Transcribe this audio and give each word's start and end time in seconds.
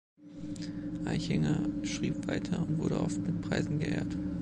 Aichinger 1.05 1.59
schrieb 1.83 2.25
weiter 2.27 2.59
und 2.67 2.79
wurde 2.79 2.99
oft 2.99 3.19
mit 3.21 3.39
Preisen 3.43 3.77
geehrt. 3.77 4.17